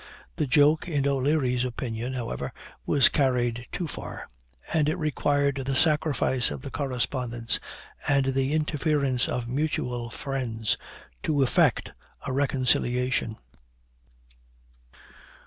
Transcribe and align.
The 0.37 0.47
joke, 0.47 0.87
in 0.87 1.05
O'Leary's 1.05 1.63
opinion, 1.63 2.13
however, 2.13 2.51
was 2.87 3.07
carried 3.07 3.67
too 3.71 3.85
far, 3.87 4.27
and 4.73 4.89
it 4.89 4.95
required 4.95 5.57
the 5.63 5.75
sacrifice 5.75 6.49
of 6.49 6.63
the 6.63 6.71
correspondence 6.71 7.59
and 8.07 8.25
the 8.33 8.53
interference 8.53 9.29
of 9.29 9.47
mutual 9.47 10.09
friends; 10.09 10.75
to 11.21 11.43
effect 11.43 11.91
a 12.25 12.33
reconciliation. 12.33 13.37